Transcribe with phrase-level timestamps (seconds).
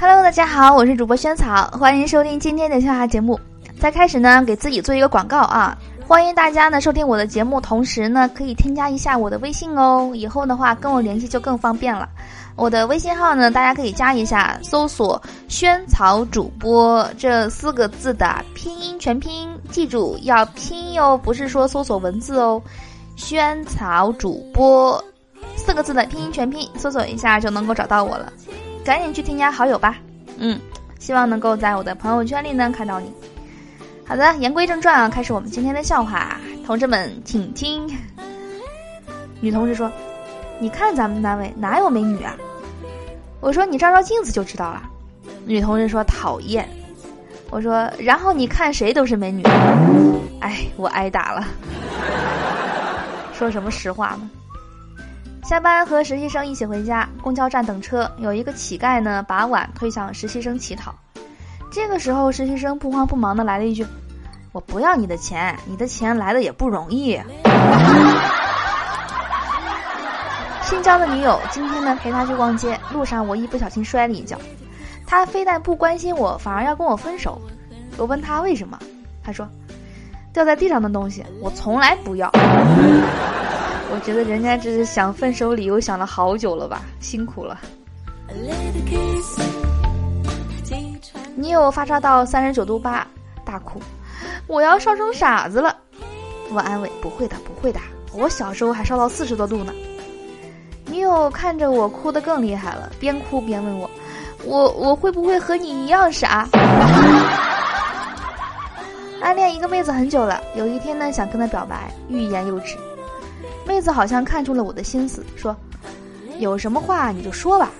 [0.00, 3.38] 大家好，我是主播萱草，欢迎收听今天的笑话节目。
[3.80, 5.76] 在开始呢，给自己做一个广告啊，
[6.06, 12.08] 欢迎大家呢收听我的节目，同时呢可以添加一下我的微信哦，以后的话跟我联系就更方便了。
[12.54, 22.62] 我的微信号呢，大家可以加一下，搜索“萱草主播”这四个字的拼音全拼，记住要拼哟，不是说搜索文字哦。
[23.16, 25.02] 萱草主播
[25.56, 28.32] 四个字的拼音全拼，搜索一下就能够找到我了，
[28.88, 29.98] 赶紧去添加好友吧。
[30.38, 30.58] 嗯，
[30.98, 33.12] 希望能够在我的朋友圈里呢看到你。
[34.06, 37.86] 好的，言归正传啊，开始我们今天的笑话，同志们请听。
[39.42, 39.92] 女同志说
[40.58, 42.34] ：“你看咱们单位哪有美女啊？”
[43.40, 44.82] 我说：“你照照镜子就知道了。”
[45.44, 46.66] 女同志说：“讨厌。”
[47.52, 49.42] 我说：“然后你看谁都是美女。”
[50.40, 51.46] 哎，我挨打了。
[53.34, 54.30] 说什么实话呢？
[55.48, 60.94] 下班和实习生一起回家，公交站等车，有一个乞丐呢，把碗推向实习生乞讨。
[61.72, 63.86] 这个时候，实习生不慌不忙的来了一句
[64.52, 67.16] ：“我不要你的钱，你的钱来的也不容易。”
[70.64, 74.36] 新交的女友今天呢陪他去逛街，路上我一不小心摔了一跤，
[75.06, 77.40] 他非但不关心我，反而要跟我分手。
[77.96, 78.78] 我问他为什么，
[79.24, 79.48] 他说
[80.30, 82.30] ：“掉在地上的东西我从来不要。”
[83.90, 87.58] 我觉得人家这是想分手理由想了好久了吧，辛苦了。
[91.34, 93.06] 女友发烧到三十九度八，
[93.44, 93.80] 大哭，
[94.46, 95.74] 我要烧成傻子了。
[96.52, 97.80] 我安慰：不会的，不会的，
[98.12, 99.72] 我小时候还烧到四十多度呢。
[100.86, 103.90] 女友看着我哭得更厉害了，边哭边问我：
[104.44, 106.46] 我我会不会和你一样傻？
[109.20, 112.76] 暗恋一个妹子很久了，有一天呢想跟她表白，欲言又止。
[113.68, 115.54] 妹子好像看出了我的心思，说
[116.40, 117.70] ：“有什么话你就说吧，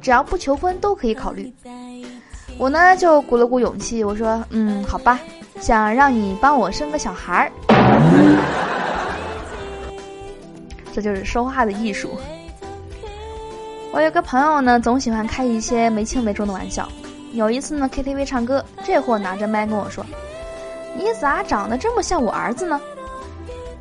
[0.00, 1.52] 只要不求婚都可以考虑。”
[2.56, 5.20] 我呢就鼓了鼓勇气，我说：“嗯，好吧，
[5.60, 7.52] 想让你帮我生个小孩儿。”
[10.94, 12.08] 这就是说话的艺术。
[13.92, 16.88] 我有个朋友呢，总喜欢开一些没轻没重的玩笑。
[17.32, 20.06] 有一次呢，KTV 唱歌，这货拿着麦跟我说
[20.96, 22.80] ：“你咋长得这么像我儿子呢？”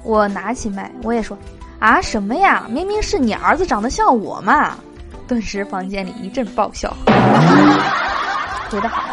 [0.03, 1.37] 我拿起麦，我也说
[1.79, 2.65] ：“啊，什么呀？
[2.69, 4.77] 明明是你儿子长得像我嘛！”
[5.27, 6.95] 顿时房间里一阵爆笑。
[8.69, 9.03] 回得好。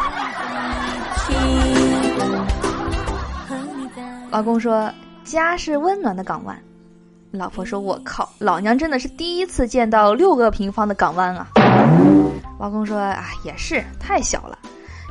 [4.29, 4.91] 老公说
[5.23, 6.57] ：“家是温暖的港湾。”
[7.31, 11.47] 老婆说：“我靠，老娘真的是第一次见到六个平方的港湾啊！”
[12.59, 14.57] 老公说：“啊，也是，太小了，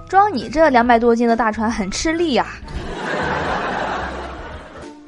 [0.08, 2.46] 装你这两百多斤的大船很吃力呀。”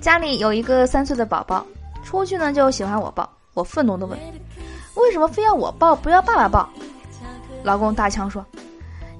[0.02, 1.64] 家里有一个三岁的宝宝，
[2.02, 3.30] 出去呢就喜欢我抱。
[3.54, 4.18] 我愤怒的问
[4.96, 6.68] ：“为什么非要我抱，不要爸爸抱？”
[7.62, 8.44] 老公大枪说：“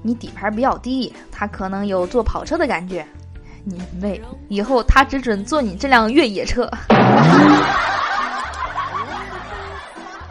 [0.03, 3.07] 你底盘比较低，他可能有坐跑车的感觉。
[3.63, 6.69] 你妹，以后他只准坐你这辆越野车。”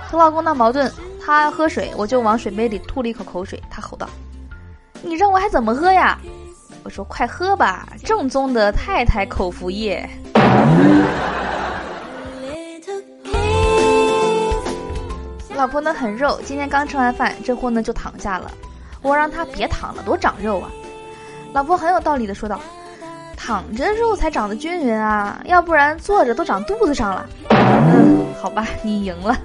[0.06, 0.92] 和老公闹矛盾，
[1.24, 3.58] 他喝水，我就往水杯里吐了一口口水。
[3.70, 4.06] 他吼道
[5.00, 6.18] ：“你让我还怎么喝呀？”
[6.84, 10.06] 我说：“快喝吧，正宗的太太口服液。”
[15.54, 18.50] 老婆呢很肉，今天刚吃完饭，这货呢就躺下了。
[19.00, 20.68] 我让他别躺了，多长肉啊！
[21.52, 22.60] 老婆很有道理的说道
[23.36, 29.36] ：“躺着肉才长得均匀啊，要不然坐着都长肚子上了。”嗯，好吧，你赢了。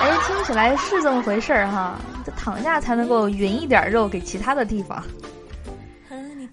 [0.00, 5.02] 哎，听起来是这么回事儿哈，这躺下才能够匀一点肉给其他的地方。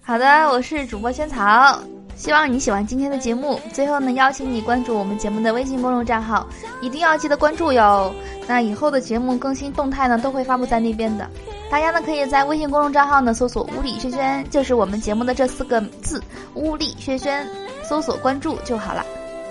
[0.02, 1.80] 好的，我是主播萱草。
[2.20, 3.58] 希望你喜欢今天的节目。
[3.72, 6.46] 最后呢，邀请你关注我们节目的微信公众账号，
[6.82, 8.12] 一定要记得关注哟。
[8.46, 11.26] 那以后的节目更新动态呢，都会发布在那边的。
[11.70, 16.22] 大家呢，可以在微信公众账号呢搜索“屋里轩轩”，就是我们节目的这四个字
[16.52, 17.48] “屋里轩轩”，
[17.82, 19.02] 搜索关注就好了。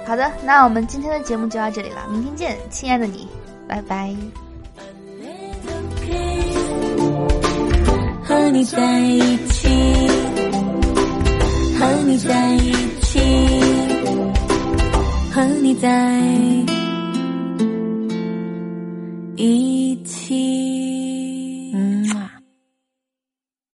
[0.05, 3.27] 好的，那我们今天的节目就到这里了，明天见，亲爱的你，
[3.67, 4.15] 拜拜。
[8.23, 9.48] 和你在一起。
[12.09, 13.19] 和你在一起，
[15.31, 16.88] 和你在。